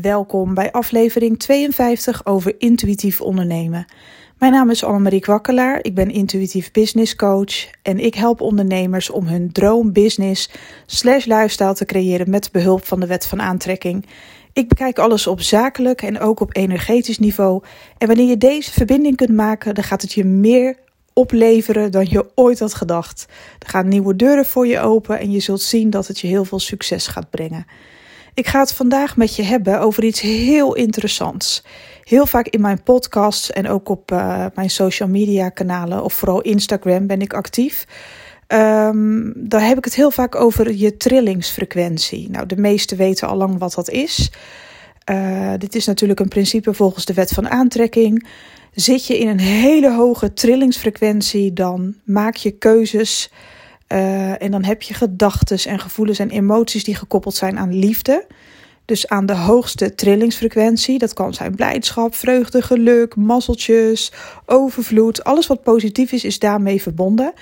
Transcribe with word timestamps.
Welkom 0.00 0.54
bij 0.54 0.72
aflevering 0.72 1.38
52 1.38 2.26
over 2.26 2.54
intuïtief 2.58 3.20
ondernemen. 3.20 3.84
Mijn 4.38 4.52
naam 4.52 4.70
is 4.70 4.84
Annemarie 4.84 5.20
Kwakkelaar, 5.20 5.78
ik 5.82 5.94
ben 5.94 6.10
intuïtief 6.10 6.70
business 6.70 7.16
coach 7.16 7.70
en 7.82 7.98
ik 7.98 8.14
help 8.14 8.40
ondernemers 8.40 9.10
om 9.10 9.26
hun 9.26 9.52
droombusiness 9.52 10.50
slash 10.86 11.24
lifestyle 11.24 11.74
te 11.74 11.84
creëren 11.84 12.30
met 12.30 12.52
behulp 12.52 12.84
van 12.84 13.00
de 13.00 13.06
wet 13.06 13.26
van 13.26 13.40
aantrekking. 13.42 14.06
Ik 14.52 14.68
bekijk 14.68 14.98
alles 14.98 15.26
op 15.26 15.40
zakelijk 15.40 16.02
en 16.02 16.20
ook 16.20 16.40
op 16.40 16.56
energetisch 16.56 17.18
niveau 17.18 17.62
en 17.98 18.06
wanneer 18.06 18.28
je 18.28 18.38
deze 18.38 18.72
verbinding 18.72 19.16
kunt 19.16 19.34
maken, 19.34 19.74
dan 19.74 19.84
gaat 19.84 20.02
het 20.02 20.12
je 20.12 20.24
meer 20.24 20.76
opleveren 21.12 21.90
dan 21.90 22.06
je 22.08 22.30
ooit 22.34 22.58
had 22.58 22.74
gedacht. 22.74 23.26
Er 23.58 23.68
gaan 23.68 23.88
nieuwe 23.88 24.16
deuren 24.16 24.46
voor 24.46 24.66
je 24.66 24.80
open 24.80 25.18
en 25.18 25.30
je 25.30 25.40
zult 25.40 25.62
zien 25.62 25.90
dat 25.90 26.06
het 26.06 26.20
je 26.20 26.26
heel 26.26 26.44
veel 26.44 26.60
succes 26.60 27.06
gaat 27.06 27.30
brengen. 27.30 27.66
Ik 28.34 28.46
ga 28.46 28.60
het 28.60 28.72
vandaag 28.72 29.16
met 29.16 29.36
je 29.36 29.42
hebben 29.42 29.80
over 29.80 30.04
iets 30.04 30.20
heel 30.20 30.74
interessants. 30.74 31.64
Heel 32.04 32.26
vaak 32.26 32.48
in 32.48 32.60
mijn 32.60 32.82
podcasts 32.82 33.50
en 33.50 33.68
ook 33.68 33.88
op 33.88 34.10
uh, 34.10 34.46
mijn 34.54 34.70
social 34.70 35.08
media 35.08 35.48
kanalen 35.48 36.04
of 36.04 36.12
vooral 36.12 36.40
Instagram 36.40 37.06
ben 37.06 37.20
ik 37.20 37.34
actief. 37.34 37.86
Um, 38.48 39.32
daar 39.36 39.66
heb 39.66 39.78
ik 39.78 39.84
het 39.84 39.94
heel 39.94 40.10
vaak 40.10 40.34
over 40.34 40.74
je 40.74 40.96
trillingsfrequentie. 40.96 42.30
Nou, 42.30 42.46
de 42.46 42.56
meesten 42.56 42.96
weten 42.96 43.28
al 43.28 43.36
lang 43.36 43.58
wat 43.58 43.74
dat 43.74 43.90
is. 43.90 44.32
Uh, 45.10 45.52
dit 45.58 45.74
is 45.74 45.86
natuurlijk 45.86 46.20
een 46.20 46.28
principe 46.28 46.74
volgens 46.74 47.04
de 47.04 47.14
wet 47.14 47.30
van 47.30 47.48
aantrekking. 47.48 48.26
Zit 48.72 49.06
je 49.06 49.18
in 49.18 49.28
een 49.28 49.40
hele 49.40 49.92
hoge 49.92 50.32
trillingsfrequentie, 50.32 51.52
dan 51.52 51.94
maak 52.04 52.36
je 52.36 52.50
keuzes 52.50 53.30
en 54.40 54.50
dan 54.50 54.64
heb 54.64 54.82
je 54.82 54.94
gedachten 54.94 55.70
en 55.70 55.78
gevoelens 55.78 56.18
en 56.18 56.30
emoties 56.30 56.84
die 56.84 56.94
gekoppeld 56.94 57.34
zijn 57.34 57.58
aan 57.58 57.78
liefde. 57.78 58.26
Dus 58.84 59.08
aan 59.08 59.26
de 59.26 59.36
hoogste 59.36 59.94
trillingsfrequentie. 59.94 60.98
Dat 60.98 61.12
kan 61.12 61.34
zijn 61.34 61.54
blijdschap, 61.54 62.14
vreugde, 62.14 62.62
geluk, 62.62 63.16
mazzeltjes, 63.16 64.12
overvloed. 64.46 65.24
Alles 65.24 65.46
wat 65.46 65.62
positief 65.62 66.12
is, 66.12 66.24
is 66.24 66.38
daarmee 66.38 66.82
verbonden. 66.82 67.32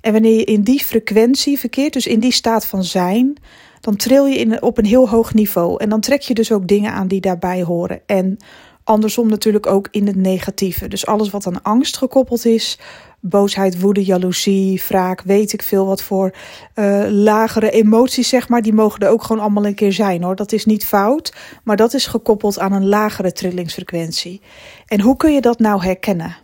En 0.00 0.12
wanneer 0.12 0.36
je 0.36 0.44
in 0.44 0.62
die 0.62 0.84
frequentie 0.84 1.58
verkeert, 1.58 1.92
dus 1.92 2.06
in 2.06 2.20
die 2.20 2.32
staat 2.32 2.66
van 2.66 2.84
zijn, 2.84 3.36
dan 3.80 3.96
tril 3.96 4.26
je 4.26 4.38
in, 4.38 4.62
op 4.62 4.78
een 4.78 4.84
heel 4.84 5.08
hoog 5.08 5.34
niveau. 5.34 5.82
En 5.82 5.88
dan 5.88 6.00
trek 6.00 6.20
je 6.20 6.34
dus 6.34 6.52
ook 6.52 6.68
dingen 6.68 6.92
aan 6.92 7.08
die 7.08 7.20
daarbij 7.20 7.62
horen. 7.62 8.00
En 8.06 8.36
andersom 8.84 9.28
natuurlijk 9.28 9.66
ook 9.66 9.88
in 9.90 10.06
het 10.06 10.16
negatieve. 10.16 10.88
Dus 10.88 11.06
alles 11.06 11.30
wat 11.30 11.46
aan 11.46 11.62
angst 11.62 11.96
gekoppeld 11.96 12.44
is, 12.44 12.78
boosheid, 13.26 13.80
woede, 13.80 14.04
jaloezie, 14.04 14.82
wraak, 14.88 15.22
weet 15.22 15.52
ik 15.52 15.62
veel 15.62 15.86
wat 15.86 16.02
voor 16.02 16.34
uh, 16.74 17.04
lagere 17.08 17.70
emoties, 17.70 18.28
zeg 18.28 18.48
maar, 18.48 18.62
die 18.62 18.72
mogen 18.72 19.00
er 19.00 19.08
ook 19.08 19.22
gewoon 19.22 19.42
allemaal 19.42 19.66
een 19.66 19.74
keer 19.74 19.92
zijn 19.92 20.22
hoor. 20.22 20.36
Dat 20.36 20.52
is 20.52 20.64
niet 20.64 20.86
fout, 20.86 21.34
maar 21.62 21.76
dat 21.76 21.94
is 21.94 22.06
gekoppeld 22.06 22.58
aan 22.58 22.72
een 22.72 22.88
lagere 22.88 23.32
trillingsfrequentie. 23.32 24.40
En 24.86 25.00
hoe 25.00 25.16
kun 25.16 25.34
je 25.34 25.40
dat 25.40 25.58
nou 25.58 25.84
herkennen? 25.84 26.36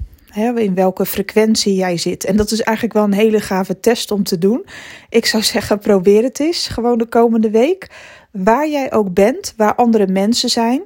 in 0.54 0.74
welke 0.74 1.06
frequentie 1.06 1.74
jij 1.74 1.96
zit. 1.96 2.24
En 2.24 2.36
dat 2.36 2.50
is 2.50 2.60
eigenlijk 2.60 2.96
wel 2.96 3.04
een 3.04 3.12
hele 3.12 3.40
gave 3.40 3.80
test 3.80 4.10
om 4.10 4.24
te 4.24 4.38
doen. 4.38 4.66
Ik 5.08 5.26
zou 5.26 5.42
zeggen, 5.52 5.78
probeer 5.78 6.22
het 6.22 6.40
eens, 6.40 6.68
gewoon 6.68 6.98
de 6.98 7.06
komende 7.06 7.50
week. 7.50 7.90
Waar 8.32 8.68
jij 8.68 8.92
ook 8.92 9.14
bent, 9.14 9.54
waar 9.56 9.74
andere 9.74 10.06
mensen 10.06 10.48
zijn, 10.48 10.82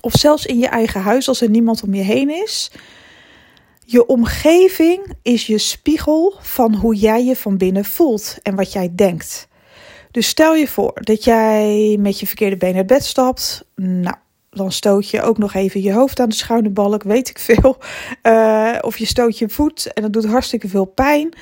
of 0.00 0.12
zelfs 0.12 0.46
in 0.46 0.58
je 0.58 0.66
eigen 0.66 1.00
huis 1.00 1.28
als 1.28 1.40
er 1.40 1.50
niemand 1.50 1.82
om 1.82 1.94
je 1.94 2.02
heen 2.02 2.30
is 2.42 2.70
je 3.84 4.06
omgeving 4.06 5.12
is 5.22 5.46
je 5.46 5.58
spiegel 5.58 6.34
van 6.40 6.74
hoe 6.74 6.94
jij 6.94 7.24
je 7.24 7.36
van 7.36 7.56
binnen 7.56 7.84
voelt 7.84 8.36
en 8.42 8.54
wat 8.54 8.72
jij 8.72 8.92
denkt. 8.94 9.48
Dus 10.10 10.28
stel 10.28 10.54
je 10.54 10.68
voor 10.68 10.92
dat 10.94 11.24
jij 11.24 11.96
met 12.00 12.20
je 12.20 12.26
verkeerde 12.26 12.56
been 12.56 12.74
naar 12.74 12.84
bed 12.84 13.04
stapt. 13.04 13.64
Nou, 13.74 14.16
dan 14.50 14.72
stoot 14.72 15.08
je 15.08 15.22
ook 15.22 15.38
nog 15.38 15.54
even 15.54 15.82
je 15.82 15.92
hoofd 15.92 16.20
aan 16.20 16.28
de 16.28 16.34
schouderbalk, 16.34 17.02
weet 17.02 17.28
ik 17.28 17.38
veel. 17.38 17.76
Uh, 18.22 18.78
of 18.88 18.98
je 18.98 19.06
stoot 19.06 19.38
je 19.38 19.48
voet 19.48 19.92
en 19.92 20.02
dat 20.02 20.12
doet 20.12 20.26
hartstikke 20.26 20.68
veel 20.68 20.84
pijn. 20.84 21.34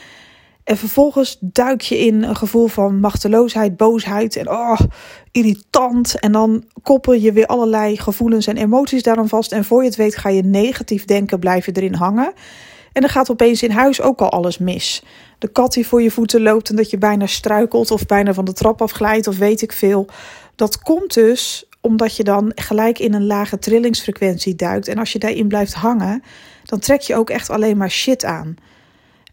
En 0.65 0.76
vervolgens 0.76 1.37
duik 1.41 1.81
je 1.81 1.98
in 1.98 2.22
een 2.22 2.37
gevoel 2.37 2.66
van 2.66 3.00
machteloosheid, 3.00 3.76
boosheid 3.76 4.37
en 4.37 4.50
oh, 4.50 4.81
irritant. 5.31 6.19
En 6.19 6.32
dan 6.32 6.65
koppel 6.82 7.12
je 7.12 7.32
weer 7.32 7.47
allerlei 7.47 7.97
gevoelens 7.97 8.47
en 8.47 8.56
emoties 8.56 9.03
daaraan 9.03 9.28
vast. 9.28 9.53
En 9.53 9.65
voor 9.65 9.82
je 9.82 9.88
het 9.88 9.97
weet 9.97 10.16
ga 10.16 10.28
je 10.28 10.43
negatief 10.43 11.04
denken, 11.04 11.38
blijf 11.38 11.66
je 11.66 11.72
erin 11.72 11.94
hangen. 11.94 12.32
En 12.93 13.00
dan 13.00 13.10
gaat 13.10 13.31
opeens 13.31 13.62
in 13.62 13.71
huis 13.71 14.00
ook 14.00 14.21
al 14.21 14.31
alles 14.31 14.59
mis. 14.59 15.03
De 15.38 15.48
kat 15.48 15.72
die 15.72 15.87
voor 15.87 16.03
je 16.03 16.10
voeten 16.10 16.43
loopt 16.43 16.71
en 16.71 16.77
dat 16.77 16.91
je 16.91 16.98
bijna 16.98 17.27
struikelt 17.27 17.91
of 17.91 18.06
bijna 18.06 18.34
van 18.34 18.44
de 18.44 18.53
trap 18.53 18.82
afglijdt 18.82 19.27
of 19.27 19.38
weet 19.38 19.62
ik 19.62 19.72
veel. 19.72 20.06
Dat 20.56 20.78
komt 20.78 21.15
dus 21.15 21.65
omdat 21.81 22.16
je 22.16 22.25
dan 22.25 22.53
gelijk 22.54 22.98
in 22.98 23.15
een 23.15 23.27
lage 23.27 23.59
trillingsfrequentie 23.59 24.54
duikt. 24.54 24.88
En 24.88 24.98
als 24.98 25.12
je 25.12 25.19
daarin 25.19 25.48
blijft 25.48 25.75
hangen, 25.75 26.22
dan 26.65 26.78
trek 26.78 27.00
je 27.00 27.16
ook 27.16 27.31
echt 27.31 27.50
alleen 27.50 27.77
maar 27.77 27.91
shit 27.91 28.25
aan. 28.25 28.56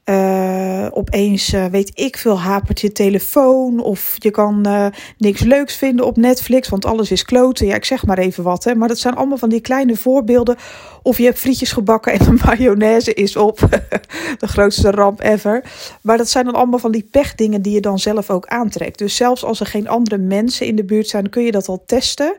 Uh, 0.09 0.88
opeens 0.91 1.53
uh, 1.53 1.66
weet 1.66 1.91
ik 1.94 2.18
veel 2.18 2.40
hapert 2.40 2.81
je 2.81 2.91
telefoon 2.91 3.79
of 3.79 4.16
je 4.18 4.31
kan 4.31 4.68
uh, 4.68 4.85
niks 5.18 5.41
leuks 5.41 5.75
vinden 5.75 6.06
op 6.06 6.18
Netflix, 6.18 6.69
want 6.69 6.85
alles 6.85 7.12
is 7.12 7.23
kloten. 7.23 7.68
Ja, 7.68 7.75
ik 7.75 7.85
zeg 7.85 8.06
maar 8.06 8.18
even 8.18 8.44
wat, 8.44 8.63
hè. 8.63 8.75
Maar 8.75 8.88
dat 8.88 9.00
zijn 9.00 9.16
allemaal 9.16 9.38
van 9.38 9.50
die 9.50 9.62
kleine 9.62 9.95
voorbeelden. 9.95 10.56
Of 11.03 11.18
je 11.18 11.23
hebt 11.23 11.40
frietjes 11.40 11.72
gebakken 11.72 12.13
en 12.13 12.25
de 12.25 12.44
mayonaise 12.45 13.13
is 13.13 13.35
op. 13.35 13.59
de 14.40 14.47
grootste 14.47 14.91
ramp 14.91 15.22
ever. 15.22 15.63
Maar 16.01 16.18
dat 16.18 16.29
zijn 16.29 16.45
dan 16.45 16.56
allemaal 16.56 16.79
van 16.79 16.91
die 16.91 17.07
pechdingen 17.12 17.62
die 17.62 17.74
je 17.74 17.81
dan 17.81 18.00
zelf 18.00 18.29
ook 18.29 18.45
aantrekt. 18.45 18.97
Dus 18.97 19.16
zelfs 19.16 19.44
als 19.44 19.59
er 19.59 19.66
geen 19.66 19.88
andere 19.88 20.18
mensen 20.18 20.66
in 20.66 20.75
de 20.75 20.85
buurt 20.85 21.07
zijn, 21.07 21.29
kun 21.29 21.44
je 21.44 21.51
dat 21.51 21.68
al 21.68 21.84
testen. 21.85 22.38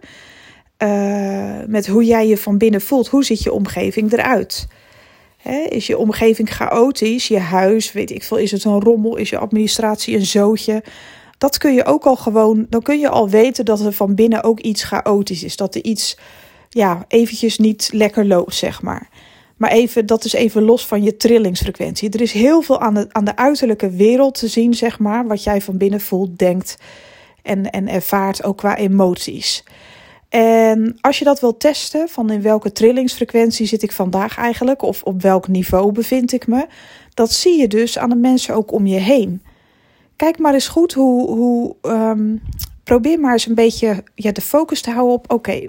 met 1.67 1.87
hoe 1.87 2.05
jij 2.05 2.29
je 2.29 2.37
van 2.37 2.59
binnen 2.59 2.81
voelt. 2.81 3.09
Hoe 3.09 3.25
ziet 3.25 3.43
je 3.43 3.53
omgeving 3.53 4.13
eruit? 4.13 4.67
Is 5.69 5.87
je 5.87 5.99
omgeving 5.99 6.55
chaotisch, 6.55 7.29
je 7.29 7.39
huis, 7.39 7.93
weet 7.93 8.11
ik 8.11 8.23
veel, 8.23 8.37
is 8.37 8.51
het 8.51 8.65
een 8.65 8.81
rommel, 8.81 9.17
is 9.17 9.31
je 9.31 9.39
administratie 9.39 10.17
een 10.17 10.27
zootje? 10.27 10.83
Dat 11.39 11.59
kun 11.59 11.75
je 11.75 11.85
ook 11.85 12.05
al 12.05 12.17
gewoon, 12.17 12.67
dan 12.69 12.83
kun 12.83 12.99
je 12.99 13.09
al 13.09 13.29
weten 13.29 13.65
dat 13.65 13.81
er 13.81 13.93
van 13.93 14.15
binnen 14.15 14.43
ook 14.43 14.61
iets 14.61 14.83
chaotisch 14.83 15.43
is. 15.45 15.57
Dat 15.57 15.75
er 15.75 15.85
iets, 15.85 16.19
ja, 16.69 17.05
eventjes 17.09 17.59
niet 17.59 17.91
lekker 17.93 18.27
loopt, 18.27 18.55
zeg 18.55 18.83
maar. 18.83 19.09
Maar 19.57 19.71
even, 19.71 20.07
dat 20.07 20.25
is 20.25 20.33
even 20.33 20.63
los 20.63 20.87
van 20.87 21.03
je 21.03 21.17
trillingsfrequentie. 21.17 22.11
Er 22.11 22.21
is 22.21 22.33
heel 22.33 22.63
veel 22.63 22.81
aan 22.81 22.95
de, 22.95 23.07
aan 23.09 23.25
de 23.25 23.37
uiterlijke 23.37 23.91
wereld 23.91 24.39
te 24.39 24.49
zien, 24.49 24.75
zeg 24.75 24.99
maar, 24.99 25.27
wat 25.27 25.43
jij 25.43 25.61
van 25.61 25.77
binnen 25.77 26.01
voelt, 26.01 26.39
denkt 26.39 26.77
en, 27.43 27.71
en 27.71 27.89
ervaart, 27.89 28.45
ook 28.45 28.57
qua 28.57 28.77
emoties. 28.77 29.65
En 30.29 30.97
als 31.01 31.19
je 31.19 31.25
dat 31.25 31.41
wil 31.41 31.57
testen, 31.57 32.09
van 32.09 32.31
in 32.31 32.43
welke 32.43 32.73
trillingsfrequentie 32.73 33.67
zit 33.67 33.83
ik 33.83 33.93
vandaag 33.93 34.37
eigenlijk, 34.37 34.83
of 34.83 35.03
op 35.03 35.23
welk 35.23 35.49
niveau 35.49 35.93
bevind 35.93 36.33
ik 36.33 36.47
me, 36.47 36.67
dat 37.15 37.33
zie 37.33 37.61
je 37.61 37.69
dus 37.69 37.99
aan 37.99 38.09
de 38.09 38.17
mensen 38.17 38.55
ook 38.55 38.73
om 38.73 38.87
je 38.87 38.99
heen. 38.99 39.43
Kijk 40.17 40.39
maar 40.39 40.55
eens 40.55 40.69
goed 40.69 40.93
hoe. 40.93 41.31
hoe 41.31 41.77
um, 41.83 42.43
probeer 42.85 43.21
maar 43.21 43.33
eens 43.33 43.47
een 43.47 43.55
beetje 43.55 44.05
ja, 44.15 44.33
de 44.33 44.41
focus 44.41 44.81
te 44.81 44.91
houden 44.91 45.15
op: 45.15 45.33
oké, 45.33 45.69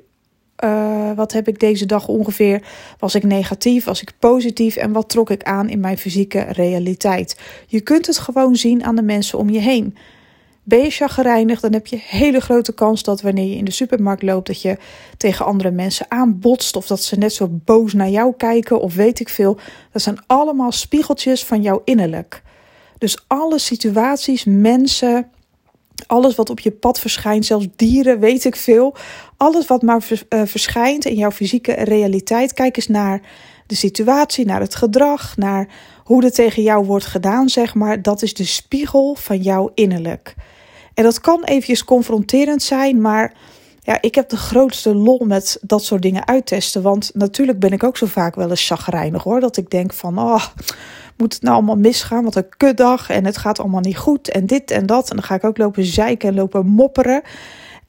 uh, 0.63 1.11
wat 1.15 1.31
heb 1.31 1.47
ik 1.47 1.59
deze 1.59 1.85
dag 1.85 2.07
ongeveer? 2.07 2.63
Was 2.99 3.15
ik 3.15 3.23
negatief? 3.23 3.85
Was 3.85 4.01
ik 4.01 4.13
positief? 4.19 4.75
En 4.75 4.91
wat 4.91 5.09
trok 5.09 5.29
ik 5.29 5.43
aan 5.43 5.69
in 5.69 5.79
mijn 5.79 5.97
fysieke 5.97 6.39
realiteit? 6.39 7.39
Je 7.67 7.81
kunt 7.81 8.05
het 8.05 8.17
gewoon 8.17 8.55
zien 8.55 8.83
aan 8.83 8.95
de 8.95 9.01
mensen 9.01 9.39
om 9.39 9.49
je 9.49 9.59
heen. 9.59 9.95
Ben 10.69 10.79
je 10.79 10.89
chagrijnig, 10.89 11.59
dan 11.59 11.73
heb 11.73 11.87
je 11.87 12.01
hele 12.05 12.39
grote 12.39 12.73
kans 12.73 13.03
dat 13.03 13.21
wanneer 13.21 13.49
je 13.49 13.55
in 13.55 13.65
de 13.65 13.71
supermarkt 13.71 14.23
loopt, 14.23 14.47
dat 14.47 14.61
je 14.61 14.77
tegen 15.17 15.45
andere 15.45 15.71
mensen 15.71 16.05
aanbotst. 16.09 16.75
Of 16.75 16.87
dat 16.87 17.03
ze 17.03 17.17
net 17.17 17.33
zo 17.33 17.47
boos 17.51 17.93
naar 17.93 18.09
jou 18.09 18.33
kijken, 18.37 18.81
of 18.81 18.95
weet 18.95 19.19
ik 19.19 19.29
veel. 19.29 19.57
Dat 19.91 20.01
zijn 20.01 20.19
allemaal 20.27 20.71
spiegeltjes 20.71 21.45
van 21.45 21.61
jouw 21.61 21.81
innerlijk. 21.85 22.41
Dus 22.97 23.23
alle 23.27 23.59
situaties, 23.59 24.43
mensen, 24.43 25.27
alles 26.07 26.35
wat 26.35 26.49
op 26.49 26.59
je 26.59 26.71
pad 26.71 26.99
verschijnt, 26.99 27.45
zelfs 27.45 27.67
dieren, 27.75 28.19
weet 28.19 28.45
ik 28.45 28.55
veel. 28.55 28.95
Alles 29.37 29.67
wat 29.67 29.81
maar 29.81 30.07
eh, 30.29 30.41
verschijnt 30.45 31.05
in 31.05 31.15
jouw 31.15 31.31
fysieke 31.31 31.73
realiteit. 31.73 32.53
Kijk 32.53 32.75
eens 32.75 32.87
naar 32.87 33.21
de 33.65 33.75
situatie, 33.75 34.45
naar 34.45 34.59
het 34.59 34.75
gedrag, 34.75 35.37
naar 35.37 35.67
hoe 36.03 36.23
er 36.23 36.31
tegen 36.31 36.63
jou 36.63 36.85
wordt 36.85 37.05
gedaan, 37.05 37.49
zeg 37.49 37.75
maar. 37.75 38.01
Dat 38.01 38.21
is 38.21 38.33
de 38.33 38.45
spiegel 38.45 39.15
van 39.15 39.37
jouw 39.37 39.71
innerlijk. 39.73 40.35
En 40.99 41.05
dat 41.05 41.21
kan 41.21 41.43
eventjes 41.43 41.83
confronterend 41.83 42.63
zijn, 42.63 43.01
maar 43.01 43.33
ja, 43.81 43.97
ik 44.01 44.15
heb 44.15 44.29
de 44.29 44.37
grootste 44.37 44.95
lol 44.95 45.25
met 45.25 45.57
dat 45.61 45.83
soort 45.83 46.01
dingen 46.01 46.27
uittesten. 46.27 46.81
Want 46.81 47.11
natuurlijk 47.13 47.59
ben 47.59 47.71
ik 47.71 47.83
ook 47.83 47.97
zo 47.97 48.05
vaak 48.05 48.35
wel 48.35 48.49
eens 48.49 48.67
chagrijnig 48.67 49.23
hoor. 49.23 49.39
Dat 49.39 49.57
ik 49.57 49.69
denk 49.69 49.93
van, 49.93 50.19
oh, 50.19 50.45
moet 51.17 51.33
het 51.33 51.41
nou 51.41 51.55
allemaal 51.55 51.75
misgaan? 51.75 52.23
Wat 52.23 52.35
een 52.35 52.49
kutdag 52.57 53.09
en 53.09 53.25
het 53.25 53.37
gaat 53.37 53.59
allemaal 53.59 53.79
niet 53.79 53.97
goed 53.97 54.29
en 54.29 54.45
dit 54.45 54.71
en 54.71 54.85
dat. 54.85 55.09
En 55.09 55.15
dan 55.15 55.25
ga 55.25 55.35
ik 55.35 55.43
ook 55.43 55.57
lopen 55.57 55.85
zeiken 55.85 56.29
en 56.29 56.35
lopen 56.35 56.65
mopperen. 56.65 57.21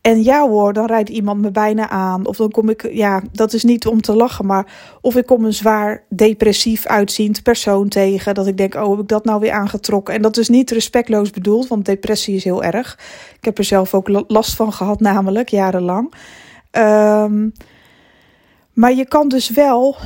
En 0.01 0.23
ja 0.23 0.49
hoor, 0.49 0.73
dan 0.73 0.87
rijdt 0.87 1.09
iemand 1.09 1.41
me 1.41 1.51
bijna 1.51 1.89
aan. 1.89 2.27
Of 2.27 2.37
dan 2.37 2.51
kom 2.51 2.69
ik, 2.69 2.93
ja, 2.93 3.23
dat 3.33 3.53
is 3.53 3.65
niet 3.65 3.87
om 3.87 4.01
te 4.01 4.17
lachen, 4.17 4.47
maar 4.47 4.67
of 5.01 5.17
ik 5.17 5.27
kom 5.27 5.45
een 5.45 5.55
zwaar 5.55 6.05
depressief 6.09 6.87
uitziend 6.87 7.43
persoon 7.43 7.89
tegen. 7.89 8.35
Dat 8.35 8.47
ik 8.47 8.57
denk, 8.57 8.75
oh, 8.75 8.91
heb 8.91 9.01
ik 9.01 9.09
dat 9.09 9.25
nou 9.25 9.41
weer 9.41 9.53
aangetrokken? 9.53 10.15
En 10.15 10.23
dat 10.23 10.37
is 10.37 10.49
niet 10.49 10.71
respectloos 10.71 11.31
bedoeld, 11.31 11.69
want 11.69 11.85
depressie 11.85 12.35
is 12.35 12.45
heel 12.45 12.63
erg. 12.63 12.99
Ik 13.37 13.45
heb 13.45 13.59
er 13.59 13.65
zelf 13.65 13.95
ook 13.95 14.25
last 14.27 14.55
van 14.55 14.73
gehad, 14.73 15.01
namelijk 15.01 15.49
jarenlang. 15.49 16.15
Ehm, 16.71 17.49
maar 18.73 18.93
je 18.93 19.07
kan 19.09 19.29
dus 19.29 19.51
wel, 19.51 19.97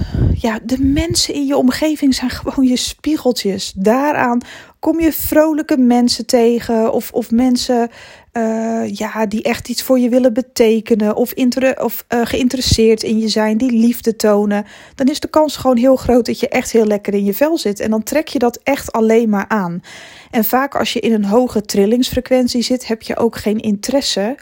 ja, 0.45 0.59
de 0.63 0.81
mensen 0.81 1.35
in 1.35 1.47
je 1.47 1.57
omgeving 1.57 2.15
zijn 2.15 2.31
gewoon 2.39 2.69
je 2.69 2.77
spiegeltjes. 2.77 3.73
Daaraan 3.77 4.41
kom 4.79 5.01
je 5.01 5.13
vrolijke 5.13 5.77
mensen 5.77 6.27
tegen 6.27 6.93
of, 6.93 7.13
of 7.13 7.31
mensen 7.31 7.91
uh, 8.33 8.95
ja, 8.95 9.27
die 9.27 9.43
echt 9.43 9.69
iets 9.69 9.83
voor 9.83 9.99
je 9.99 10.09
willen 10.09 10.33
betekenen 10.33 11.17
of, 11.17 11.33
of 11.79 12.05
uh, 12.09 12.21
geïnteresseerd 12.25 13.03
in 13.03 13.19
je 13.19 13.29
zijn, 13.29 13.57
die 13.57 13.73
liefde 13.73 14.17
tonen, 14.17 14.67
dan 14.95 15.07
is 15.07 15.21
de 15.21 15.29
kans 15.29 15.57
gewoon 15.57 15.77
heel 15.77 15.97
groot 15.97 16.27
dat 16.27 16.41
je 16.41 16.49
echt 16.49 16.71
heel 16.71 16.87
lekker 16.87 17.15
in 17.15 17.25
je 17.25 17.35
vel 17.35 17.59
zit. 17.59 17.81
En 17.81 17.91
dan 17.91 18.03
trek 18.03 18.29
je 18.29 18.39
dat 18.39 18.61
echt 18.63 18.93
alleen 18.93 19.29
maar 19.29 19.49
aan. 19.49 19.83
En 20.31 20.45
vaak 20.45 20.75
als 20.75 20.93
je 20.93 21.01
in 21.01 21.13
een 21.13 21.25
hoge 21.25 21.61
trillingsfrequentie 21.61 22.63
zit, 22.63 22.87
heb 22.87 23.03
je 23.03 23.17
ook 23.17 23.37
geen 23.37 23.61
interesse 23.61 24.37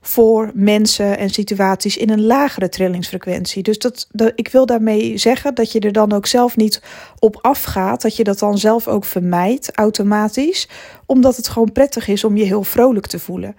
voor 0.00 0.50
mensen 0.54 1.18
en 1.18 1.30
situaties 1.30 1.96
in 1.96 2.10
een 2.10 2.26
lagere 2.26 2.68
trillingsfrequentie. 2.68 3.62
Dus 3.62 3.78
dat, 3.78 4.06
ik 4.34 4.48
wil 4.48 4.66
daarmee 4.66 5.18
zeggen 5.18 5.54
dat 5.54 5.72
je 5.72 5.80
er 5.80 5.92
dan 5.92 6.12
ook 6.12 6.26
zelf 6.26 6.56
niet 6.56 6.82
op 7.18 7.38
afgaat, 7.42 8.02
dat 8.02 8.16
je 8.16 8.24
dat 8.24 8.38
dan 8.38 8.58
zelf 8.58 8.88
ook 8.88 9.04
vermijdt 9.04 9.74
automatisch, 9.74 10.68
omdat 11.06 11.36
het 11.36 11.48
gewoon 11.48 11.72
prettig 11.72 12.08
is 12.08 12.24
om 12.24 12.36
je 12.36 12.44
heel 12.44 12.62
vrolijk 12.62 13.06
te 13.06 13.18
voelen. 13.18 13.56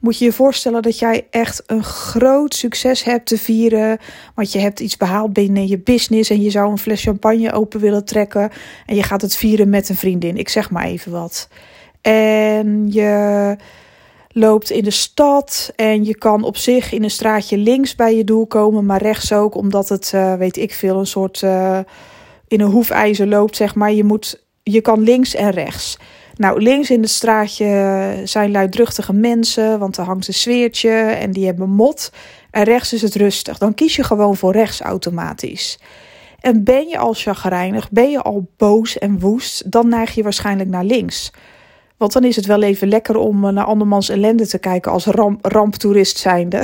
Moet 0.00 0.18
je 0.18 0.24
je 0.24 0.32
voorstellen 0.32 0.82
dat 0.82 0.98
jij 0.98 1.26
echt 1.30 1.62
een 1.66 1.84
groot 1.84 2.54
succes 2.54 3.04
hebt 3.04 3.26
te 3.26 3.38
vieren, 3.38 3.98
want 4.34 4.52
je 4.52 4.58
hebt 4.58 4.80
iets 4.80 4.96
behaald 4.96 5.32
binnen 5.32 5.66
je 5.66 5.78
business 5.78 6.30
en 6.30 6.42
je 6.42 6.50
zou 6.50 6.70
een 6.70 6.78
fles 6.78 7.02
champagne 7.02 7.52
open 7.52 7.80
willen 7.80 8.04
trekken 8.04 8.50
en 8.86 8.96
je 8.96 9.02
gaat 9.02 9.22
het 9.22 9.36
vieren 9.36 9.68
met 9.68 9.88
een 9.88 9.96
vriendin. 9.96 10.36
Ik 10.36 10.48
zeg 10.48 10.70
maar 10.70 10.84
even 10.84 11.12
wat. 11.12 11.48
En 12.00 12.92
je 12.92 13.56
loopt 14.34 14.70
in 14.70 14.84
de 14.84 14.90
stad 14.90 15.72
en 15.76 16.04
je 16.04 16.16
kan 16.16 16.42
op 16.42 16.56
zich 16.56 16.92
in 16.92 17.02
een 17.02 17.10
straatje 17.10 17.56
links 17.56 17.94
bij 17.94 18.16
je 18.16 18.24
doel 18.24 18.46
komen, 18.46 18.86
maar 18.86 19.02
rechts 19.02 19.32
ook, 19.32 19.54
omdat 19.54 19.88
het, 19.88 20.12
uh, 20.14 20.34
weet 20.34 20.56
ik 20.56 20.74
veel, 20.74 20.98
een 20.98 21.06
soort 21.06 21.42
uh, 21.42 21.78
in 22.48 22.60
een 22.60 22.70
hoefijzer 22.70 23.26
loopt, 23.26 23.56
zeg 23.56 23.74
maar. 23.74 23.92
Je, 23.92 24.04
moet, 24.04 24.44
je 24.62 24.80
kan 24.80 25.00
links 25.00 25.34
en 25.34 25.50
rechts. 25.50 25.98
Nou, 26.36 26.62
links 26.62 26.90
in 26.90 27.00
het 27.00 27.10
straatje 27.10 28.20
zijn 28.24 28.50
luidruchtige 28.50 29.12
mensen, 29.12 29.78
want 29.78 29.96
er 29.96 30.04
hangt 30.04 30.28
een 30.28 30.34
sfeertje 30.34 30.90
en 30.90 31.30
die 31.30 31.46
hebben 31.46 31.70
mot. 31.70 32.12
En 32.50 32.62
rechts 32.62 32.92
is 32.92 33.02
het 33.02 33.14
rustig. 33.14 33.58
Dan 33.58 33.74
kies 33.74 33.96
je 33.96 34.04
gewoon 34.04 34.36
voor 34.36 34.52
rechts 34.52 34.80
automatisch. 34.80 35.78
En 36.40 36.64
ben 36.64 36.88
je 36.88 36.98
al 36.98 37.14
chagrijnig, 37.14 37.90
ben 37.90 38.10
je 38.10 38.22
al 38.22 38.48
boos 38.56 38.98
en 38.98 39.20
woest, 39.20 39.70
dan 39.70 39.88
neig 39.88 40.14
je 40.14 40.22
waarschijnlijk 40.22 40.68
naar 40.68 40.84
links. 40.84 41.30
Want 42.04 42.16
dan 42.16 42.24
is 42.24 42.36
het 42.36 42.46
wel 42.46 42.62
even 42.62 42.88
lekker 42.88 43.16
om 43.16 43.44
eh, 43.44 43.52
naar 43.52 43.64
andermans 43.64 44.08
ellende 44.08 44.46
te 44.46 44.58
kijken 44.58 44.92
als 44.92 45.06
ramp, 45.06 45.44
ramptoerist 45.44 46.18
zijnde. 46.18 46.62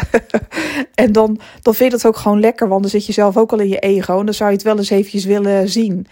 en 0.94 1.12
dan, 1.12 1.40
dan 1.62 1.74
vind 1.74 1.90
je 1.90 1.96
dat 1.96 2.06
ook 2.06 2.16
gewoon 2.16 2.40
lekker, 2.40 2.68
want 2.68 2.80
dan 2.80 2.90
zit 2.90 3.06
je 3.06 3.12
zelf 3.12 3.36
ook 3.36 3.52
al 3.52 3.58
in 3.58 3.68
je 3.68 3.78
ego 3.78 4.18
en 4.18 4.24
dan 4.24 4.34
zou 4.34 4.50
je 4.50 4.56
het 4.56 4.64
wel 4.64 4.76
eens 4.76 4.90
eventjes 4.90 5.24
willen 5.24 5.68
zien. 5.68 6.06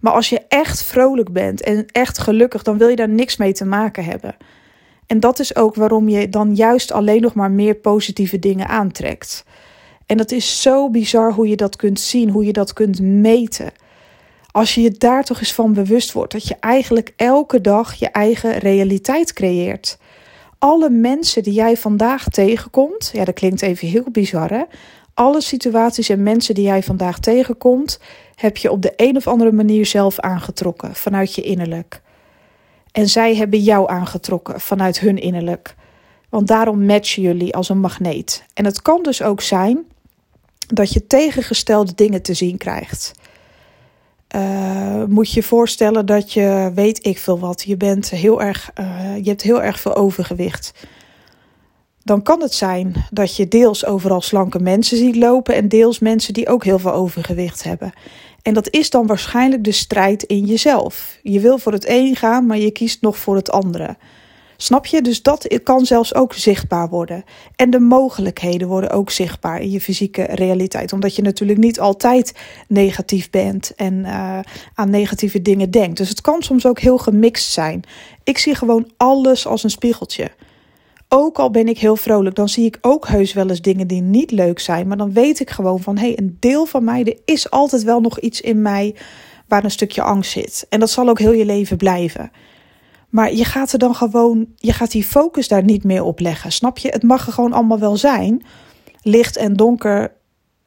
Maar 0.00 0.12
als 0.12 0.28
je 0.28 0.42
echt 0.48 0.82
vrolijk 0.82 1.32
bent 1.32 1.62
en 1.62 1.86
echt 1.92 2.18
gelukkig, 2.18 2.62
dan 2.62 2.78
wil 2.78 2.88
je 2.88 2.96
daar 2.96 3.08
niks 3.08 3.36
mee 3.36 3.52
te 3.52 3.64
maken 3.64 4.04
hebben. 4.04 4.36
En 5.06 5.20
dat 5.20 5.38
is 5.38 5.56
ook 5.56 5.74
waarom 5.74 6.08
je 6.08 6.28
dan 6.28 6.54
juist 6.54 6.92
alleen 6.92 7.22
nog 7.22 7.34
maar 7.34 7.50
meer 7.50 7.74
positieve 7.74 8.38
dingen 8.38 8.68
aantrekt. 8.68 9.44
En 10.06 10.16
dat 10.16 10.30
is 10.30 10.62
zo 10.62 10.90
bizar 10.90 11.32
hoe 11.32 11.48
je 11.48 11.56
dat 11.56 11.76
kunt 11.76 12.00
zien, 12.00 12.30
hoe 12.30 12.44
je 12.44 12.52
dat 12.52 12.72
kunt 12.72 13.00
meten. 13.00 13.70
Als 14.56 14.74
je 14.74 14.80
je 14.80 14.90
daar 14.90 15.24
toch 15.24 15.38
eens 15.38 15.52
van 15.52 15.72
bewust 15.72 16.12
wordt 16.12 16.32
dat 16.32 16.48
je 16.48 16.56
eigenlijk 16.60 17.12
elke 17.16 17.60
dag 17.60 17.94
je 17.94 18.08
eigen 18.08 18.58
realiteit 18.58 19.32
creëert. 19.32 19.98
Alle 20.58 20.90
mensen 20.90 21.42
die 21.42 21.52
jij 21.52 21.76
vandaag 21.76 22.28
tegenkomt, 22.28 23.10
ja, 23.12 23.24
dat 23.24 23.34
klinkt 23.34 23.62
even 23.62 23.88
heel 23.88 24.10
bizar 24.12 24.50
hè. 24.50 24.62
Alle 25.14 25.40
situaties 25.40 26.08
en 26.08 26.22
mensen 26.22 26.54
die 26.54 26.64
jij 26.64 26.82
vandaag 26.82 27.18
tegenkomt, 27.18 28.00
heb 28.34 28.56
je 28.56 28.70
op 28.70 28.82
de 28.82 28.92
een 28.96 29.16
of 29.16 29.26
andere 29.26 29.52
manier 29.52 29.86
zelf 29.86 30.20
aangetrokken 30.20 30.94
vanuit 30.94 31.34
je 31.34 31.42
innerlijk. 31.42 32.02
En 32.92 33.08
zij 33.08 33.34
hebben 33.34 33.60
jou 33.60 33.90
aangetrokken 33.90 34.60
vanuit 34.60 35.00
hun 35.00 35.18
innerlijk. 35.18 35.74
Want 36.28 36.46
daarom 36.46 36.84
matchen 36.84 37.22
jullie 37.22 37.54
als 37.54 37.68
een 37.68 37.80
magneet. 37.80 38.44
En 38.54 38.64
het 38.64 38.82
kan 38.82 39.02
dus 39.02 39.22
ook 39.22 39.40
zijn 39.40 39.84
dat 40.66 40.92
je 40.92 41.06
tegengestelde 41.06 41.94
dingen 41.94 42.22
te 42.22 42.34
zien 42.34 42.56
krijgt. 42.56 43.12
Moet 45.08 45.32
je 45.32 45.42
voorstellen 45.42 46.06
dat 46.06 46.32
je 46.32 46.70
weet 46.74 47.06
ik 47.06 47.18
veel 47.18 47.38
wat. 47.38 47.62
Je 47.62 47.76
bent 47.76 48.10
heel 48.10 48.42
erg, 48.42 48.70
uh, 48.80 49.16
je 49.16 49.28
hebt 49.28 49.42
heel 49.42 49.62
erg 49.62 49.80
veel 49.80 49.94
overgewicht. 49.94 50.72
Dan 52.02 52.22
kan 52.22 52.42
het 52.42 52.54
zijn 52.54 52.94
dat 53.10 53.36
je 53.36 53.48
deels 53.48 53.86
overal 53.86 54.20
slanke 54.20 54.58
mensen 54.58 54.96
ziet 54.96 55.16
lopen 55.16 55.54
en 55.54 55.68
deels 55.68 55.98
mensen 55.98 56.34
die 56.34 56.48
ook 56.48 56.64
heel 56.64 56.78
veel 56.78 56.92
overgewicht 56.92 57.62
hebben. 57.62 57.92
En 58.42 58.54
dat 58.54 58.70
is 58.70 58.90
dan 58.90 59.06
waarschijnlijk 59.06 59.64
de 59.64 59.72
strijd 59.72 60.22
in 60.22 60.44
jezelf. 60.44 61.18
Je 61.22 61.40
wil 61.40 61.58
voor 61.58 61.72
het 61.72 61.88
een 61.88 62.16
gaan, 62.16 62.46
maar 62.46 62.58
je 62.58 62.70
kiest 62.70 63.00
nog 63.00 63.16
voor 63.16 63.36
het 63.36 63.50
andere. 63.50 63.96
Snap 64.56 64.86
je? 64.86 65.02
Dus 65.02 65.22
dat 65.22 65.60
kan 65.62 65.86
zelfs 65.86 66.14
ook 66.14 66.34
zichtbaar 66.34 66.88
worden. 66.88 67.24
En 67.56 67.70
de 67.70 67.80
mogelijkheden 67.80 68.68
worden 68.68 68.90
ook 68.90 69.10
zichtbaar 69.10 69.60
in 69.60 69.70
je 69.70 69.80
fysieke 69.80 70.22
realiteit. 70.22 70.92
Omdat 70.92 71.16
je 71.16 71.22
natuurlijk 71.22 71.58
niet 71.58 71.80
altijd 71.80 72.32
negatief 72.68 73.30
bent 73.30 73.74
en 73.74 73.94
uh, 73.94 74.38
aan 74.74 74.90
negatieve 74.90 75.42
dingen 75.42 75.70
denkt. 75.70 75.96
Dus 75.96 76.08
het 76.08 76.20
kan 76.20 76.42
soms 76.42 76.66
ook 76.66 76.78
heel 76.78 76.98
gemixt 76.98 77.52
zijn. 77.52 77.82
Ik 78.24 78.38
zie 78.38 78.54
gewoon 78.54 78.90
alles 78.96 79.46
als 79.46 79.64
een 79.64 79.70
spiegeltje. 79.70 80.30
Ook 81.08 81.38
al 81.38 81.50
ben 81.50 81.68
ik 81.68 81.78
heel 81.78 81.96
vrolijk, 81.96 82.36
dan 82.36 82.48
zie 82.48 82.64
ik 82.64 82.78
ook 82.80 83.08
heus 83.08 83.32
wel 83.32 83.48
eens 83.48 83.60
dingen 83.60 83.86
die 83.86 84.02
niet 84.02 84.30
leuk 84.30 84.58
zijn. 84.58 84.88
Maar 84.88 84.96
dan 84.96 85.12
weet 85.12 85.40
ik 85.40 85.50
gewoon 85.50 85.80
van 85.80 85.98
hé, 85.98 86.06
hey, 86.06 86.18
een 86.18 86.36
deel 86.40 86.66
van 86.66 86.84
mij, 86.84 87.04
er 87.04 87.18
is 87.24 87.50
altijd 87.50 87.82
wel 87.82 88.00
nog 88.00 88.20
iets 88.20 88.40
in 88.40 88.62
mij 88.62 88.94
waar 89.48 89.64
een 89.64 89.70
stukje 89.70 90.02
angst 90.02 90.30
zit. 90.30 90.66
En 90.68 90.80
dat 90.80 90.90
zal 90.90 91.08
ook 91.08 91.18
heel 91.18 91.32
je 91.32 91.44
leven 91.44 91.76
blijven. 91.76 92.30
Maar 93.08 93.32
je 93.32 93.44
gaat 93.44 93.72
er 93.72 93.78
dan 93.78 93.94
gewoon, 93.94 94.46
je 94.56 94.72
gaat 94.72 94.90
die 94.90 95.04
focus 95.04 95.48
daar 95.48 95.64
niet 95.64 95.84
meer 95.84 96.02
op 96.02 96.20
leggen. 96.20 96.52
Snap 96.52 96.78
je? 96.78 96.88
Het 96.88 97.02
mag 97.02 97.26
er 97.26 97.32
gewoon 97.32 97.52
allemaal 97.52 97.78
wel 97.78 97.96
zijn. 97.96 98.42
Licht 99.02 99.36
en 99.36 99.54
donker 99.54 100.12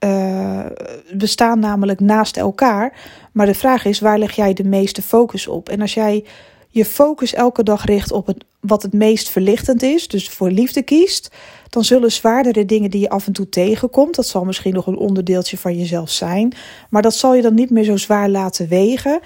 uh, 0.03 0.65
bestaan 1.13 1.59
namelijk 1.59 1.99
naast 1.99 2.37
elkaar. 2.37 2.97
Maar 3.31 3.45
de 3.45 3.53
vraag 3.53 3.85
is, 3.85 3.99
waar 3.99 4.19
leg 4.19 4.35
jij 4.35 4.53
de 4.53 4.63
meeste 4.63 5.01
focus 5.01 5.47
op? 5.47 5.69
En 5.69 5.81
als 5.81 5.93
jij 5.93 6.25
je 6.69 6.85
focus 6.85 7.33
elke 7.33 7.63
dag 7.63 7.85
richt 7.85 8.11
op 8.11 8.27
het, 8.27 8.45
wat 8.59 8.81
het 8.81 8.93
meest 8.93 9.29
verlichtend 9.29 9.83
is, 9.83 10.07
dus 10.07 10.29
voor 10.29 10.51
liefde 10.51 10.81
kiest, 10.81 11.31
dan 11.69 11.83
zullen 11.83 12.11
zwaardere 12.11 12.65
dingen 12.65 12.91
die 12.91 13.01
je 13.01 13.09
af 13.09 13.27
en 13.27 13.33
toe 13.33 13.49
tegenkomt, 13.49 14.15
dat 14.15 14.27
zal 14.27 14.45
misschien 14.45 14.73
nog 14.73 14.87
een 14.87 14.97
onderdeeltje 14.97 15.57
van 15.57 15.77
jezelf 15.77 16.09
zijn, 16.09 16.53
maar 16.89 17.01
dat 17.01 17.13
zal 17.13 17.35
je 17.35 17.41
dan 17.41 17.53
niet 17.53 17.69
meer 17.69 17.83
zo 17.83 17.97
zwaar 17.97 18.29
laten 18.29 18.67
wegen. 18.67 19.19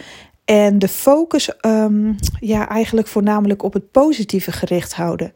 En 0.46 0.80
de 0.80 0.88
focus 0.88 1.52
um, 1.66 2.16
ja, 2.40 2.70
eigenlijk 2.70 3.08
voornamelijk 3.08 3.64
op 3.64 3.74
het 3.74 3.92
positieve 3.92 4.52
gericht 4.52 4.94
houden. 4.94 5.34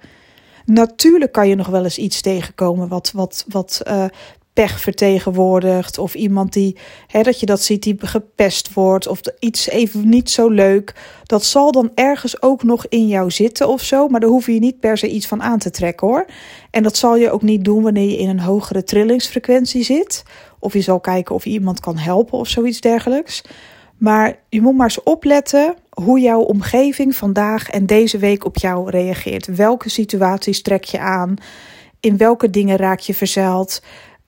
Natuurlijk 0.65 1.31
kan 1.31 1.47
je 1.47 1.55
nog 1.55 1.67
wel 1.67 1.83
eens 1.83 1.97
iets 1.97 2.21
tegenkomen 2.21 2.87
wat, 2.87 3.11
wat, 3.11 3.45
wat 3.47 3.81
uh, 3.87 4.05
pech 4.53 4.79
vertegenwoordigt. 4.79 5.97
Of 5.97 6.15
iemand 6.15 6.53
die, 6.53 6.77
hè, 7.07 7.21
dat 7.21 7.39
je 7.39 7.45
dat 7.45 7.61
ziet, 7.61 7.83
die 7.83 7.95
gepest 7.99 8.73
wordt. 8.73 9.07
Of 9.07 9.21
iets 9.39 9.69
even 9.69 10.09
niet 10.09 10.29
zo 10.29 10.49
leuk. 10.49 10.95
Dat 11.23 11.45
zal 11.45 11.71
dan 11.71 11.91
ergens 11.95 12.41
ook 12.41 12.63
nog 12.63 12.87
in 12.87 13.07
jou 13.07 13.31
zitten 13.31 13.67
of 13.67 13.81
zo. 13.81 14.07
Maar 14.07 14.19
daar 14.19 14.29
hoef 14.29 14.45
je 14.45 14.59
niet 14.59 14.79
per 14.79 14.97
se 14.97 15.09
iets 15.09 15.27
van 15.27 15.41
aan 15.41 15.59
te 15.59 15.69
trekken 15.69 16.07
hoor. 16.07 16.25
En 16.71 16.83
dat 16.83 16.97
zal 16.97 17.15
je 17.15 17.31
ook 17.31 17.41
niet 17.41 17.65
doen 17.65 17.83
wanneer 17.83 18.09
je 18.09 18.17
in 18.17 18.29
een 18.29 18.39
hogere 18.39 18.83
trillingsfrequentie 18.83 19.83
zit. 19.83 20.23
Of 20.59 20.73
je 20.73 20.81
zal 20.81 20.99
kijken 20.99 21.35
of 21.35 21.43
je 21.43 21.49
iemand 21.49 21.79
kan 21.79 21.97
helpen 21.97 22.37
of 22.37 22.47
zoiets 22.47 22.81
dergelijks. 22.81 23.43
Maar 23.97 24.35
je 24.49 24.61
moet 24.61 24.75
maar 24.75 24.87
eens 24.87 25.03
opletten 25.03 25.75
hoe 25.89 26.19
jouw 26.19 26.41
omgeving 26.41 27.15
vandaag 27.15 27.69
en 27.69 27.85
deze 27.85 28.17
week 28.17 28.45
op 28.45 28.57
jou 28.57 28.89
reageert. 28.89 29.55
Welke 29.55 29.89
situaties 29.89 30.61
trek 30.61 30.83
je 30.83 30.99
aan? 30.99 31.35
In 31.99 32.17
welke 32.17 32.49
dingen 32.49 32.77
raak 32.77 32.99
je 32.99 33.13
verzeild? 33.13 33.81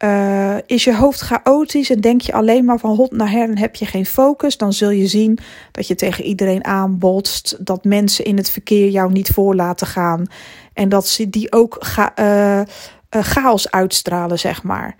Uh, 0.03 0.55
is 0.65 0.83
je 0.83 0.95
hoofd 0.95 1.19
chaotisch 1.19 1.89
en 1.89 2.01
denk 2.01 2.21
je 2.21 2.33
alleen 2.33 2.65
maar 2.65 2.79
van 2.79 2.95
hot 2.95 3.11
naar 3.11 3.31
her 3.31 3.49
en 3.49 3.57
heb 3.57 3.75
je 3.75 3.85
geen 3.85 4.05
focus, 4.05 4.57
dan 4.57 4.73
zul 4.73 4.89
je 4.89 5.07
zien 5.07 5.39
dat 5.71 5.87
je 5.87 5.95
tegen 5.95 6.23
iedereen 6.23 6.65
aanbotst, 6.65 7.65
dat 7.65 7.83
mensen 7.83 8.25
in 8.25 8.37
het 8.37 8.49
verkeer 8.49 8.89
jou 8.89 9.11
niet 9.11 9.29
voor 9.29 9.55
laten 9.55 9.87
gaan 9.87 10.25
en 10.73 10.89
dat 10.89 11.07
ze 11.07 11.29
die 11.29 11.51
ook 11.51 11.77
ga, 11.79 12.11
uh, 12.19 12.57
uh, 12.57 12.63
chaos 13.09 13.71
uitstralen, 13.71 14.39
zeg 14.39 14.63
maar. 14.63 14.95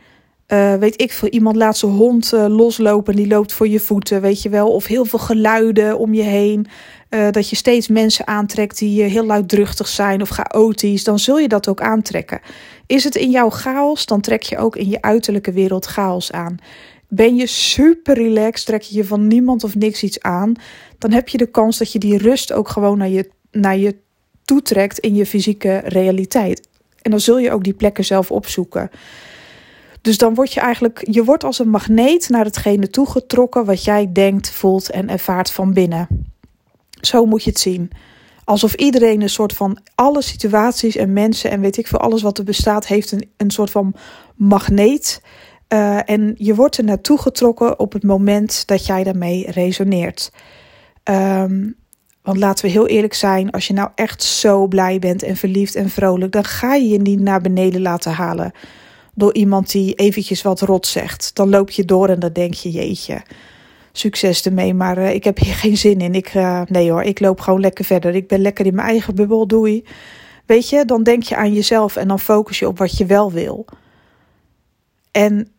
Uh, 0.54 0.74
weet 0.74 1.02
ik 1.02 1.12
veel, 1.12 1.30
iemand 1.30 1.56
laat 1.56 1.78
zijn 1.78 1.92
hond 1.92 2.34
uh, 2.34 2.46
loslopen, 2.48 3.16
die 3.16 3.28
loopt 3.28 3.54
voor 3.54 3.68
je 3.68 3.80
voeten, 3.80 4.22
weet 4.22 4.42
je 4.42 4.50
wel. 4.50 4.72
Of 4.72 4.86
heel 4.86 5.06
veel 5.06 5.20
geluiden 5.20 5.98
om 5.98 6.14
je 6.14 6.22
heen. 6.22 6.68
Uh, 7.10 7.32
dat 7.32 7.50
je 7.50 7.56
steeds 7.56 7.88
mensen 7.88 8.28
aantrekt 8.28 8.78
die 8.78 9.04
heel 9.04 9.26
luidruchtig 9.26 9.88
zijn 9.88 10.22
of 10.22 10.30
chaotisch. 10.30 11.04
Dan 11.04 11.20
zul 11.20 11.40
je 11.40 11.48
dat 11.48 11.68
ook 11.68 11.82
aantrekken. 11.82 12.40
Is 12.86 13.04
het 13.04 13.16
in 13.16 13.30
jouw 13.30 13.50
chaos, 13.50 14.06
dan 14.06 14.22
trek 14.22 14.44
je 14.44 14.58
ook 14.58 14.76
in 14.76 14.90
je 14.90 15.02
uiterlijke 15.02 15.52
wereld 15.52 15.86
chaos 15.86 16.32
aan. 16.32 16.58
Ben 17.08 17.36
je 17.36 17.48
super 17.48 18.16
relaxed, 18.16 18.66
trek 18.66 18.82
je 18.82 18.96
je 18.96 19.06
van 19.06 19.28
niemand 19.28 19.64
of 19.64 19.76
niks 19.76 20.04
iets 20.04 20.22
aan. 20.22 20.54
Dan 20.98 21.12
heb 21.12 21.28
je 21.28 21.38
de 21.38 21.52
kans 21.52 21.78
dat 21.78 21.92
je 21.92 22.00
die 22.00 22.18
rust 22.18 22.54
ook 22.54 22.70
gewoon 22.70 22.98
naar 22.98 23.10
je, 23.10 23.30
naar 23.52 23.78
je 23.78 23.96
toetrekt 24.46 25.00
in 25.00 25.16
je 25.16 25.26
fysieke 25.26 25.82
realiteit. 25.86 26.68
En 27.02 27.12
dan 27.12 27.20
zul 27.20 27.38
je 27.38 27.52
ook 27.52 27.64
die 27.64 27.74
plekken 27.74 28.06
zelf 28.06 28.32
opzoeken. 28.32 28.90
Dus 30.02 30.18
dan 30.18 30.34
word 30.34 30.54
je 30.54 30.60
eigenlijk, 30.60 31.08
je 31.12 31.24
wordt 31.24 31.44
als 31.44 31.60
een 31.60 31.70
magneet 31.70 32.30
naar 32.30 32.46
hetgene 32.46 32.90
toegetrokken 32.90 33.66
wat 33.66 33.84
jij 33.84 34.12
denkt, 34.12 34.52
voelt 34.52 34.92
en 34.92 35.10
ervaart 35.10 35.52
van 35.52 35.74
binnen. 35.74 36.08
Zo 37.02 37.26
moet 37.26 37.44
je 37.44 37.50
het 37.50 37.60
zien. 37.60 37.92
Alsof 38.44 38.74
iedereen 38.74 39.22
een 39.22 39.30
soort 39.30 39.54
van 39.54 39.78
alle 39.96 40.22
situaties 40.22 40.96
en 40.96 41.14
mensen 41.14 41.52
en 41.52 41.62
weet 41.62 41.78
ik 41.78 41.88
veel, 41.88 42.00
alles 42.00 42.22
wat 42.22 42.38
er 42.38 42.44
bestaat, 42.44 42.88
heeft 42.88 43.12
een, 43.12 43.30
een 43.38 43.52
soort 43.52 43.72
van 43.72 43.94
magneet. 44.36 45.22
Uh, 45.74 46.10
en 46.10 46.36
je 46.38 46.56
wordt 46.56 46.78
er 46.78 46.84
naartoe 46.84 47.18
getrokken 47.18 47.80
op 47.80 47.94
het 47.94 48.04
moment 48.04 48.68
dat 48.68 48.86
jij 48.86 49.04
daarmee 49.04 49.52
resoneert. 49.52 50.32
Um, 51.04 51.76
want 52.22 52.38
laten 52.38 52.66
we 52.66 52.72
heel 52.72 52.88
eerlijk 52.88 53.14
zijn, 53.14 53.52
als 53.52 53.68
je 53.68 53.74
nou 53.74 53.90
echt 53.96 54.24
zo 54.24 54.68
blij 54.68 55.00
bent 55.00 55.24
en 55.24 55.36
verliefd 55.36 55.76
en 55.76 55.90
vrolijk, 55.90 56.32
dan 56.32 56.44
ga 56.44 56.74
je 56.74 56.88
je 56.88 57.00
niet 57.00 57.20
naar 57.20 57.42
beneden 57.42 57.82
laten 57.82 58.12
halen 58.12 58.52
door 59.16 59.34
iemand 59.34 59.72
die 59.72 59.94
eventjes 59.94 60.42
wat 60.42 60.62
rot 60.62 60.88
zegt. 60.88 61.36
Dan 61.36 61.50
loop 61.50 61.70
je 61.70 61.86
door 61.86 62.10
en 62.10 62.20
dan 62.20 62.34
denk 62.34 62.54
je, 62.54 62.72
jeetje, 62.72 63.22
succes 63.92 64.46
ermee, 64.46 64.74
maar 64.74 64.98
uh, 64.98 65.14
ik 65.14 65.24
heb 65.24 65.38
hier 65.38 65.54
geen 65.54 65.78
zin 65.78 66.02
in. 66.02 66.14
Ik, 66.14 66.34
uh, 66.34 66.62
nee 66.66 66.92
hoor, 66.92 67.04
ik 67.04 67.20
loop 67.20 67.40
gewoon 67.40 67.60
lekker 67.60 67.86
verder. 67.86 68.16
Ik 68.16 68.28
ben 68.28 68.42
lekker 68.42 68.66
in 68.66 68.76
mijn 68.76 68.88
eigen 68.88 69.16
bubbel, 69.16 69.48
doei. 69.48 69.84
Weet 70.46 70.70
je, 70.70 70.86
dan 70.86 71.04
denk 71.04 71.24
je 71.24 71.36
aan 71.36 71.54
jezelf 71.54 71.96
en 71.96 72.08
dan 72.08 72.20
focus 72.20 72.60
je 72.60 72.68
op 72.68 72.78
wat 72.78 72.98
je 72.98 73.06
wel 73.06 73.32
wil. 73.32 73.66
En 75.12 75.52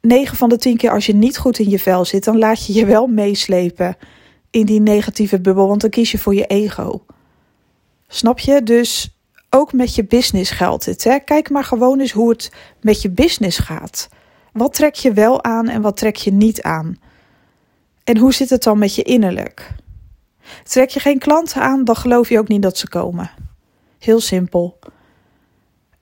9 0.00 0.36
van 0.36 0.48
de 0.48 0.56
10 0.56 0.76
keer 0.76 0.90
als 0.90 1.06
je 1.06 1.14
niet 1.14 1.38
goed 1.38 1.58
in 1.58 1.70
je 1.70 1.78
vel 1.78 2.04
zit, 2.04 2.24
dan 2.24 2.38
laat 2.38 2.66
je 2.66 2.72
je 2.72 2.86
wel 2.86 3.06
meeslepen 3.06 3.96
in 4.50 4.66
die 4.66 4.80
negatieve 4.80 5.40
bubbel, 5.40 5.68
want 5.68 5.80
dan 5.80 5.90
kies 5.90 6.10
je 6.10 6.18
voor 6.18 6.34
je 6.34 6.46
ego. 6.46 7.04
Snap 8.08 8.38
je? 8.38 8.62
Dus 8.62 9.21
ook 9.54 9.72
met 9.72 9.94
je 9.94 10.04
business 10.04 10.50
geldt 10.50 10.84
het. 10.84 11.04
Hè? 11.04 11.18
Kijk 11.18 11.50
maar 11.50 11.64
gewoon 11.64 12.00
eens 12.00 12.12
hoe 12.12 12.30
het 12.30 12.52
met 12.80 13.02
je 13.02 13.10
business 13.10 13.58
gaat. 13.58 14.08
Wat 14.52 14.74
trek 14.74 14.94
je 14.94 15.12
wel 15.12 15.44
aan 15.44 15.68
en 15.68 15.82
wat 15.82 15.96
trek 15.96 16.16
je 16.16 16.32
niet 16.32 16.62
aan? 16.62 16.96
En 18.04 18.16
hoe 18.16 18.34
zit 18.34 18.50
het 18.50 18.62
dan 18.62 18.78
met 18.78 18.94
je 18.94 19.02
innerlijk? 19.02 19.70
Trek 20.64 20.88
je 20.88 21.00
geen 21.00 21.18
klanten 21.18 21.62
aan, 21.62 21.84
dan 21.84 21.96
geloof 21.96 22.28
je 22.28 22.38
ook 22.38 22.48
niet 22.48 22.62
dat 22.62 22.78
ze 22.78 22.88
komen. 22.88 23.30
Heel 23.98 24.20
simpel. 24.20 24.78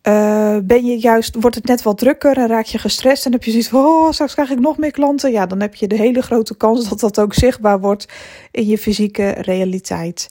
Uh, 0.09 0.57
ben 0.63 0.85
je 0.85 0.99
juist, 0.99 1.37
wordt 1.41 1.57
het 1.57 1.67
net 1.67 1.83
wat 1.83 1.99
drukker 1.99 2.37
en 2.37 2.47
raak 2.47 2.65
je 2.65 2.79
gestrest 2.79 3.27
en 3.27 3.33
heb 3.33 3.45
je 3.45 3.51
zoiets 3.51 3.73
oh, 3.73 4.13
straks 4.13 4.33
krijg 4.33 4.51
ik 4.51 4.61
nog 4.61 4.79
meer 4.79 4.91
klanten. 4.91 5.33
Ja, 5.33 5.47
dan 5.47 5.61
heb 5.61 5.75
je 5.75 5.87
de 5.87 5.97
hele 5.97 6.23
grote 6.23 6.57
kans 6.57 6.89
dat 6.89 7.01
dat 7.01 7.21
ook 7.21 7.35
zichtbaar 7.35 7.81
wordt 7.81 8.09
in 8.51 8.67
je 8.67 8.79
fysieke 8.79 9.29
realiteit. 9.31 10.29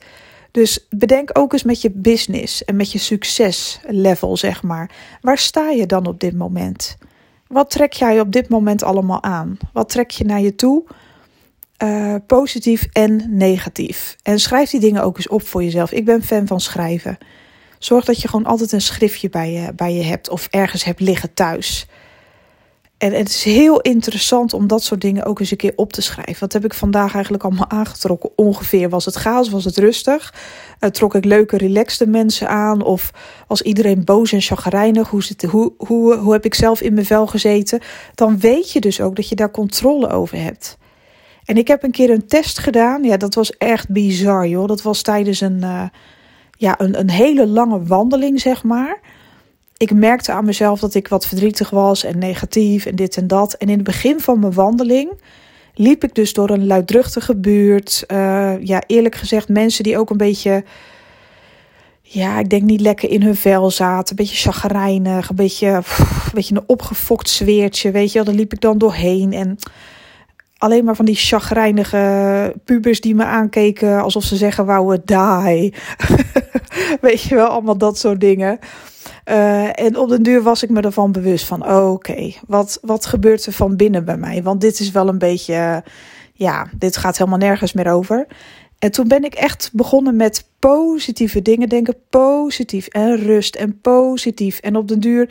Dus 0.52 0.88
bedenk 0.90 1.30
ook 1.34 1.54
eens 1.54 1.64
met 1.64 1.82
je 1.82 1.92
business 1.92 2.66
en 2.66 2.76
met 2.76 2.92
je 2.92 3.00
succeslevel, 3.00 4.38
zeg 4.38 4.64
maar. 4.64 4.92
Waar 5.22 5.38
sta 5.38 5.70
je 5.70 5.86
dan 5.86 6.06
op 6.06 6.20
dit 6.20 6.38
moment? 6.38 6.98
Wat 7.48 7.70
trek 7.70 7.94
jij 7.94 8.20
op 8.20 8.32
dit 8.32 8.50
moment 8.50 8.84
allemaal 8.84 9.24
aan? 9.24 9.58
Wat 9.74 9.90
trek 9.90 10.12
je 10.12 10.26
naar 10.26 10.42
je 10.42 10.56
toe? 10.56 10.84
Uh, 11.84 12.16
positief 12.28 12.88
en 12.92 13.38
negatief. 13.38 14.16
En 14.24 14.40
schrijf 14.40 14.70
die 14.70 14.80
dingen 14.80 15.04
ook 15.04 15.18
eens 15.18 15.28
op 15.28 15.48
voor 15.48 15.64
jezelf. 15.64 15.92
Ik 15.92 16.06
ben 16.06 16.24
fan 16.24 16.48
van 16.48 16.60
schrijven. 16.60 17.18
Zorg 17.78 18.06
dat 18.06 18.22
je 18.22 18.28
gewoon 18.28 18.46
altijd 18.46 18.72
een 18.72 18.82
schriftje 18.82 19.30
bij 19.30 19.52
je, 19.52 19.74
bij 19.74 19.94
je 19.94 20.04
hebt 20.04 20.30
of 20.30 20.48
ergens 20.50 20.84
hebt 20.84 21.00
liggen 21.00 21.34
thuis. 21.34 21.88
En 23.00 23.14
het 23.14 23.30
is 23.30 23.44
heel 23.44 23.80
interessant 23.80 24.54
om 24.54 24.68
dat 24.68 24.84
soort 24.84 25.02
dingen 25.02 25.26
ook 25.26 25.40
eens 25.40 25.52
een 25.52 25.58
keer 25.58 25.74
op 25.76 25.94
te 25.94 26.02
schrijven. 26.02 26.40
Wat 26.40 26.54
heb 26.54 26.66
ik 26.66 26.74
vandaag 26.74 27.14
eigenlijk 27.14 27.44
allemaal 27.44 27.70
aangetrokken? 27.80 28.30
Ongeveer 28.36 28.90
was 28.90 29.06
het 29.06 29.16
chaos, 29.16 29.50
was 29.50 29.66
het 29.66 29.78
rustig? 29.78 30.34
Uh, 30.80 30.90
trok 30.90 31.16
ik 31.16 31.26
leuke, 31.26 31.58
relaxte 31.58 32.08
mensen 32.08 32.50
aan? 32.50 32.84
Of 32.84 33.12
was 33.48 33.62
iedereen 33.62 34.04
boos 34.04 34.32
en 34.32 34.42
chagrijnig? 34.42 35.10
Hoe, 35.10 35.24
zit, 35.24 35.44
hoe, 35.44 35.74
hoe, 35.78 36.32
heb 36.32 36.46
ik 36.46 36.54
zelf 36.54 36.82
in 36.82 36.94
mijn 36.94 37.06
vel 37.06 37.28
gezeten? 37.28 37.80
Dan 38.16 38.40
weet 38.40 38.72
je 38.72 38.80
dus 38.80 39.02
ook 39.02 39.16
dat 39.16 39.30
je 39.30 39.36
daar 39.36 39.52
controle 39.52 40.10
over 40.10 40.38
hebt. 40.42 40.78
En 41.46 41.58
ik 41.58 41.68
heb 41.68 41.84
een 41.84 41.92
keer 41.92 42.10
een 42.10 42.28
test 42.28 42.60
gedaan. 42.60 43.04
Ja, 43.04 43.18
dat 43.18 43.36
was 43.36 43.58
echt 43.58 43.90
bizar, 43.90 44.48
joh. 44.48 44.68
Dat 44.68 44.82
was 44.82 45.02
tijdens 45.02 45.42
een, 45.42 45.60
uh, 45.62 45.84
ja, 46.58 46.80
een, 46.80 47.00
een 47.00 47.10
hele 47.10 47.48
lange 47.48 47.84
wandeling, 47.84 48.42
zeg 48.42 48.64
maar. 48.64 49.00
Ik 49.80 49.94
merkte 49.94 50.32
aan 50.32 50.46
mezelf 50.46 50.80
dat 50.80 50.94
ik 50.94 51.08
wat 51.08 51.28
verdrietig 51.28 51.70
was 51.70 52.04
en 52.04 52.18
negatief 52.18 52.86
en 52.86 52.96
dit 52.96 53.18
en 53.18 53.28
dat. 53.28 53.54
En 53.54 53.68
in 53.70 53.76
het 53.76 53.84
begin 53.84 54.20
van 54.20 54.40
mijn 54.40 54.54
wandeling 54.54 55.12
liep 55.74 56.04
ik 56.04 56.16
dus 56.16 56.34
door 56.34 56.50
een 56.50 56.68
luidruchtige 56.68 57.36
buurt. 57.36 58.04
Uh, 58.08 58.64
ja, 58.64 58.84
eerlijk 58.88 59.16
gezegd, 59.16 59.50
mensen 59.50 59.84
die 59.84 59.98
ook 59.98 60.10
een 60.10 60.18
beetje. 60.18 60.64
Ja, 62.02 62.40
ik 62.40 62.50
denk 62.50 62.64
niet 62.64 62.82
lekker 62.82 63.10
in 63.10 63.22
hun 63.22 63.36
vel 63.36 63.72
zaten. 63.72 64.10
Een 64.10 64.26
beetje 64.26 64.52
chagrijnig, 64.52 65.30
een 65.30 65.36
beetje, 65.36 65.68
een 65.68 65.84
beetje 66.34 66.56
een 66.56 66.64
opgefokt 66.68 67.30
zweertje. 67.30 67.92
Weet 67.92 68.12
je 68.12 68.14
wel, 68.14 68.24
daar 68.24 68.36
liep 68.36 68.54
ik 68.54 68.62
dan 68.62 68.78
doorheen. 68.78 69.34
En 69.34 69.58
alleen 70.60 70.86
maar 70.86 70.96
van 70.96 71.06
die 71.06 71.16
chagrijnige 71.16 72.54
pubers 72.64 73.02
die 73.02 73.16
me 73.16 73.26
aankeken 73.26 74.02
alsof 74.02 74.24
ze 74.24 74.36
zeggen 74.36 74.66
wou 74.66 74.98
die. 75.06 75.74
Weet 77.02 77.22
je 77.22 77.36
wel, 77.36 77.48
allemaal 77.48 77.78
dat 77.78 77.98
soort 77.98 78.20
dingen. 78.20 78.60
Uh, 79.26 79.80
en 79.80 79.98
op 79.98 80.10
den 80.10 80.24
duur 80.24 80.42
was 80.42 80.64
ik 80.64 80.70
me 80.70 80.82
ervan 80.82 81.12
bewust 81.12 81.46
van 81.46 81.72
oké, 81.72 82.34
wat, 82.48 82.80
wat 82.82 83.06
gebeurt 83.06 83.46
er 83.46 83.54
van 83.54 83.76
binnen 83.76 84.06
bij 84.06 84.18
mij? 84.18 84.44
Want 84.44 84.62
dit 84.62 84.80
is 84.80 84.92
wel 84.92 85.08
een 85.08 85.18
beetje, 85.18 85.84
ja, 86.34 86.70
dit 86.78 86.98
gaat 86.98 87.18
helemaal 87.18 87.40
nergens 87.40 87.74
meer 87.74 87.92
over. 87.92 88.28
En 88.80 88.92
toen 88.92 89.08
ben 89.08 89.24
ik 89.24 89.34
echt 89.34 89.70
begonnen 89.74 90.16
met 90.16 90.48
positieve 90.60 91.42
dingen 91.42 91.70
denken, 91.70 91.96
positief 92.10 92.88
en 92.88 93.16
rust 93.16 93.56
en 93.56 93.80
positief. 93.82 94.60
En 94.60 94.76
op 94.76 94.88
den 94.88 95.00
duur 95.00 95.30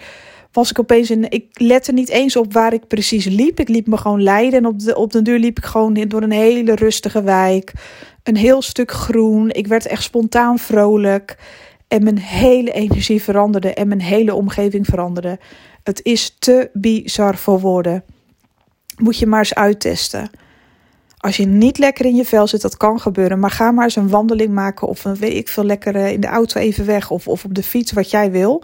was 0.59 0.71
ik 0.71 0.79
opeens 0.79 1.11
in. 1.11 1.31
Ik 1.31 1.61
lette 1.61 1.93
niet 1.93 2.09
eens 2.09 2.37
op 2.37 2.53
waar 2.53 2.73
ik 2.73 2.87
precies 2.87 3.25
liep. 3.25 3.61
Ik 3.61 3.69
liep 3.69 3.87
me 3.87 3.97
gewoon 3.97 4.23
leiden. 4.23 4.59
En 4.59 4.67
op 4.67 4.79
de, 4.79 4.97
op 4.97 5.13
de 5.13 5.23
deur 5.23 5.39
liep 5.39 5.59
ik 5.59 5.65
gewoon 5.65 5.95
door 5.95 6.23
een 6.23 6.31
hele 6.31 6.75
rustige 6.75 7.23
wijk. 7.23 7.73
Een 8.23 8.37
heel 8.37 8.63
stuk 8.63 8.91
groen. 8.91 9.51
Ik 9.51 9.67
werd 9.67 9.87
echt 9.87 10.03
spontaan 10.03 10.59
vrolijk. 10.59 11.39
En 11.89 12.03
mijn 12.03 12.19
hele 12.19 12.73
energie 12.73 13.23
veranderde. 13.23 13.75
En 13.75 13.89
mijn 13.89 14.01
hele 14.01 14.35
omgeving 14.35 14.87
veranderde. 14.87 15.39
Het 15.83 16.01
is 16.05 16.37
te 16.39 16.71
bizar 16.73 17.37
voor 17.37 17.61
woorden. 17.61 18.05
Moet 18.97 19.19
je 19.19 19.27
maar 19.27 19.39
eens 19.39 19.55
uittesten. 19.55 20.31
Als 21.19 21.37
je 21.37 21.47
niet 21.47 21.79
lekker 21.79 22.05
in 22.05 22.17
je 22.17 22.25
vel 22.25 22.47
zit, 22.47 22.63
dat 22.63 22.77
kan 22.77 23.01
gebeuren. 23.01 23.39
Maar 23.39 23.51
ga 23.51 23.71
maar 23.71 23.85
eens 23.85 23.97
een 23.97 24.09
wandeling 24.09 24.55
maken. 24.55 24.89
Of 24.89 25.05
een, 25.05 25.17
weet 25.17 25.37
ik 25.37 25.49
veel, 25.49 25.65
lekker 25.65 25.97
eh, 25.97 26.13
in 26.13 26.21
de 26.21 26.27
auto 26.27 26.61
even 26.61 26.87
weg. 26.87 27.11
Of, 27.11 27.29
of 27.29 27.45
op 27.45 27.55
de 27.55 27.63
fiets, 27.63 27.93
wat 27.93 28.11
jij 28.11 28.31
wil. 28.31 28.63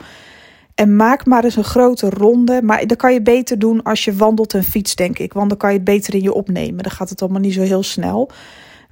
En 0.75 0.97
maak 0.97 1.27
maar 1.27 1.45
eens 1.45 1.57
een 1.57 1.65
grote 1.65 2.11
ronde. 2.11 2.63
Maar 2.63 2.87
dat 2.87 2.99
kan 2.99 3.13
je 3.13 3.23
beter 3.23 3.59
doen 3.59 3.83
als 3.83 4.05
je 4.05 4.17
wandelt 4.17 4.55
en 4.55 4.65
fietst, 4.65 4.97
denk 4.97 5.19
ik. 5.19 5.33
Want 5.33 5.49
dan 5.49 5.59
kan 5.59 5.71
je 5.71 5.77
het 5.77 5.85
beter 5.85 6.15
in 6.15 6.23
je 6.23 6.33
opnemen. 6.33 6.83
Dan 6.83 6.93
gaat 6.93 7.11
het 7.11 7.23
allemaal 7.23 7.41
niet 7.41 7.55
zo 7.55 7.63
heel 7.63 7.83
snel. 7.83 8.31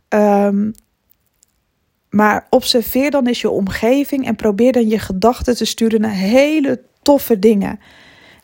Um, 0.09 0.73
maar 2.11 2.47
observeer 2.51 3.11
dan 3.11 3.27
eens 3.27 3.41
je 3.41 3.51
omgeving 3.51 4.27
en 4.27 4.37
probeer 4.37 4.73
dan 4.73 4.89
je 4.89 4.99
gedachten 4.99 5.57
te 5.57 5.65
sturen 5.65 6.01
naar 6.01 6.11
hele 6.11 6.83
toffe 7.03 7.39
dingen. 7.39 7.81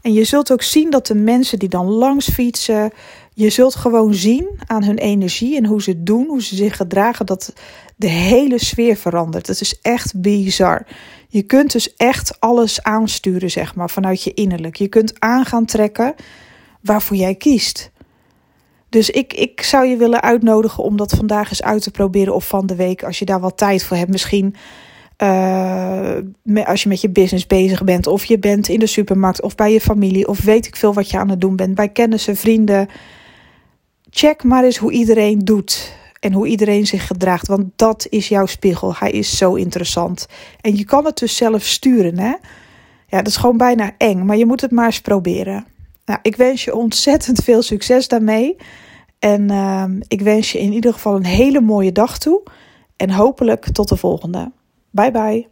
En 0.02 0.12
je 0.12 0.24
zult 0.24 0.52
ook 0.52 0.62
zien 0.62 0.90
dat 0.90 1.06
de 1.06 1.14
mensen 1.14 1.58
die 1.58 1.68
dan 1.68 1.86
langs 1.86 2.30
fietsen, 2.30 2.90
je 3.34 3.50
zult 3.50 3.74
gewoon 3.74 4.14
zien 4.14 4.60
aan 4.66 4.84
hun 4.84 4.98
energie 4.98 5.56
en 5.56 5.64
hoe 5.64 5.82
ze 5.82 5.90
het 5.90 6.06
doen, 6.06 6.26
hoe 6.26 6.42
ze 6.42 6.56
zich 6.56 6.76
gedragen, 6.76 7.26
dat 7.26 7.52
de 7.96 8.08
hele 8.08 8.58
sfeer 8.58 8.96
verandert. 8.96 9.46
Dat 9.46 9.60
is 9.60 9.80
echt 9.82 10.20
bizar. 10.20 10.86
Je 11.28 11.42
kunt 11.42 11.72
dus 11.72 11.96
echt 11.96 12.40
alles 12.40 12.82
aansturen, 12.82 13.50
zeg 13.50 13.74
maar, 13.74 13.90
vanuit 13.90 14.22
je 14.22 14.34
innerlijk. 14.34 14.76
Je 14.76 14.88
kunt 14.88 15.20
aan 15.20 15.44
gaan 15.44 15.64
trekken 15.64 16.14
waarvoor 16.80 17.16
jij 17.16 17.34
kiest. 17.34 17.90
Dus 18.88 19.10
ik, 19.10 19.32
ik 19.32 19.62
zou 19.62 19.86
je 19.86 19.96
willen 19.96 20.22
uitnodigen 20.22 20.82
om 20.82 20.96
dat 20.96 21.12
vandaag 21.12 21.50
eens 21.50 21.62
uit 21.62 21.82
te 21.82 21.90
proberen 21.90 22.34
of 22.34 22.48
van 22.48 22.66
de 22.66 22.76
week, 22.76 23.02
als 23.02 23.18
je 23.18 23.24
daar 23.24 23.40
wat 23.40 23.56
tijd 23.56 23.84
voor 23.84 23.96
hebt. 23.96 24.10
Misschien 24.10 24.54
uh, 25.22 26.66
als 26.66 26.82
je 26.82 26.88
met 26.88 27.00
je 27.00 27.10
business 27.10 27.46
bezig 27.46 27.84
bent, 27.84 28.06
of 28.06 28.24
je 28.24 28.38
bent 28.38 28.68
in 28.68 28.78
de 28.78 28.86
supermarkt, 28.86 29.42
of 29.42 29.54
bij 29.54 29.72
je 29.72 29.80
familie, 29.80 30.28
of 30.28 30.42
weet 30.42 30.66
ik 30.66 30.76
veel 30.76 30.94
wat 30.94 31.10
je 31.10 31.18
aan 31.18 31.30
het 31.30 31.40
doen 31.40 31.56
bent, 31.56 31.74
bij 31.74 31.88
kennissen, 31.88 32.36
vrienden. 32.36 32.88
Check 34.10 34.42
maar 34.42 34.64
eens 34.64 34.76
hoe 34.76 34.92
iedereen 34.92 35.38
doet 35.38 35.96
en 36.20 36.32
hoe 36.32 36.46
iedereen 36.46 36.86
zich 36.86 37.06
gedraagt, 37.06 37.46
want 37.46 37.64
dat 37.76 38.06
is 38.10 38.28
jouw 38.28 38.46
spiegel. 38.46 38.94
Hij 38.94 39.10
is 39.10 39.36
zo 39.36 39.54
interessant. 39.54 40.26
En 40.60 40.76
je 40.76 40.84
kan 40.84 41.04
het 41.04 41.18
dus 41.18 41.36
zelf 41.36 41.62
sturen, 41.62 42.18
hè? 42.18 42.34
Ja, 43.06 43.18
dat 43.18 43.26
is 43.26 43.36
gewoon 43.36 43.56
bijna 43.56 43.92
eng, 43.98 44.24
maar 44.24 44.36
je 44.36 44.46
moet 44.46 44.60
het 44.60 44.70
maar 44.70 44.86
eens 44.86 45.00
proberen. 45.00 45.66
Nou, 46.04 46.18
ik 46.22 46.36
wens 46.36 46.64
je 46.64 46.74
ontzettend 46.74 47.44
veel 47.44 47.62
succes 47.62 48.08
daarmee. 48.08 48.56
En 49.18 49.52
uh, 49.52 49.84
ik 50.08 50.20
wens 50.20 50.52
je 50.52 50.58
in 50.58 50.72
ieder 50.72 50.92
geval 50.92 51.16
een 51.16 51.24
hele 51.24 51.60
mooie 51.60 51.92
dag 51.92 52.18
toe. 52.18 52.42
En 52.96 53.10
hopelijk 53.10 53.72
tot 53.72 53.88
de 53.88 53.96
volgende. 53.96 54.52
Bye 54.94 55.10
bye. 55.10 55.48